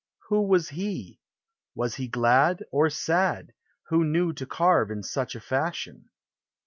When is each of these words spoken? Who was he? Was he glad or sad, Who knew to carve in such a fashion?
Who 0.29 0.47
was 0.47 0.69
he? 0.69 1.19
Was 1.75 1.93
he 1.97 2.07
glad 2.07 2.63
or 2.71 2.89
sad, 2.89 3.53
Who 3.89 4.03
knew 4.03 4.33
to 4.33 4.47
carve 4.47 4.89
in 4.89 5.03
such 5.03 5.35
a 5.35 5.39
fashion? 5.39 6.09